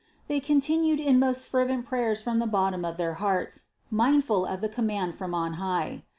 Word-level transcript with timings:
They 0.27 0.39
continued 0.39 0.99
in 0.99 1.19
most 1.19 1.45
fervent 1.45 1.85
prayers 1.85 2.23
from 2.23 2.39
the 2.39 2.47
bottom 2.47 2.83
of 2.83 2.97
their 2.97 3.13
hearts, 3.21 3.65
mindful 3.91 4.47
of 4.47 4.59
the 4.59 4.67
com 4.69 4.87
mand 4.87 5.13
from 5.13 5.35
on 5.35 5.53
high. 5.61 6.01